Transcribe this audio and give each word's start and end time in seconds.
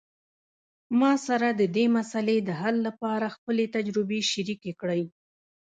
ما 0.99 1.13
سره 1.27 1.47
د 1.59 1.61
دې 1.75 1.85
مسئلې 1.97 2.37
د 2.43 2.49
حل 2.61 2.75
لپاره 2.87 3.33
خپلې 3.35 3.65
تجربې 3.75 4.19
شریکي 4.31 4.73
کړئ 4.81 5.03